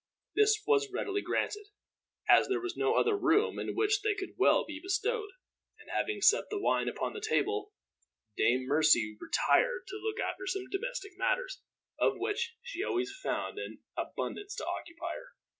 [0.35, 1.67] This was readily granted,
[2.27, 5.29] as there was no other room in which they could well be bestowed;
[5.79, 7.71] and having set the wine upon the table,
[8.35, 11.61] Dame Mercy retired to look after domestic matters,
[11.99, 15.35] of which she always found an abundance to occupy her.